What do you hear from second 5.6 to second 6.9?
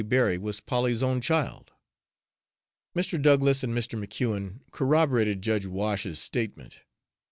Wash's statement.